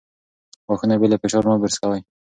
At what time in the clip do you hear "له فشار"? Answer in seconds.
1.11-1.43